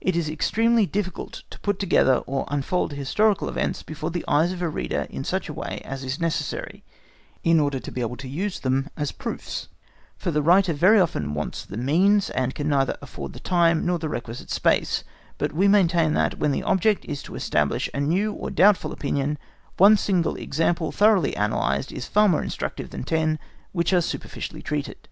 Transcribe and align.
It 0.00 0.16
is 0.16 0.28
extremely 0.28 0.86
difficult 0.86 1.44
to 1.50 1.60
put 1.60 1.78
together 1.78 2.16
or 2.26 2.46
unfold 2.48 2.94
historical 2.94 3.48
events 3.48 3.84
before 3.84 4.10
the 4.10 4.24
eyes 4.26 4.50
of 4.50 4.60
a 4.60 4.68
reader 4.68 5.06
in 5.08 5.22
such 5.22 5.48
a 5.48 5.52
way 5.52 5.80
as 5.84 6.02
is 6.02 6.18
necessary, 6.18 6.82
in 7.44 7.60
order 7.60 7.78
to 7.78 7.92
be 7.92 8.00
able 8.00 8.16
to 8.16 8.26
use 8.28 8.58
them 8.58 8.88
as 8.96 9.12
proofs; 9.12 9.68
for 10.16 10.32
the 10.32 10.42
writer 10.42 10.72
very 10.72 10.98
often 11.00 11.32
wants 11.32 11.64
the 11.64 11.76
means, 11.76 12.28
and 12.30 12.56
can 12.56 12.68
neither 12.68 12.98
afford 13.00 13.34
the 13.34 13.38
time 13.38 13.86
nor 13.86 14.00
the 14.00 14.08
requisite 14.08 14.50
space; 14.50 15.04
but 15.38 15.52
we 15.52 15.68
maintain 15.68 16.12
that, 16.14 16.40
when 16.40 16.50
the 16.50 16.64
object 16.64 17.04
is 17.04 17.22
to 17.22 17.36
establish 17.36 17.88
a 17.94 18.00
new 18.00 18.32
or 18.32 18.50
doubtful 18.50 18.90
opinion, 18.90 19.38
one 19.76 19.96
single 19.96 20.34
example, 20.34 20.90
thoroughly 20.90 21.36
analysed, 21.36 21.92
is 21.92 22.08
far 22.08 22.28
more 22.28 22.42
instructive 22.42 22.90
than 22.90 23.04
ten 23.04 23.38
which 23.70 23.92
are 23.92 24.00
superficially 24.02 24.60
treated. 24.60 25.08